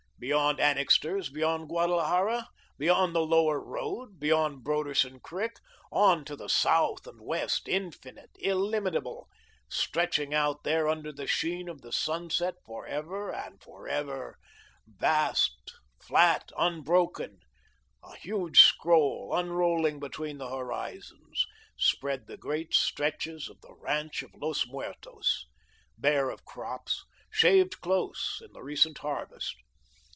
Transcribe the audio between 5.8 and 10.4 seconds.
on to the south and west, infinite, illimitable, stretching